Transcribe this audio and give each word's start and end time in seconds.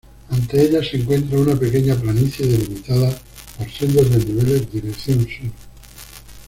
Ante 0.31 0.59
ella, 0.59 0.83
se 0.83 0.97
encuentra 0.97 1.37
una 1.37 1.55
pequeña 1.55 1.93
planicie 1.93 2.47
delimitada 2.47 3.15
por 3.55 3.69
sendos 3.69 4.09
desniveles 4.09 4.71
dirección 4.73 5.19
sur. 5.27 5.51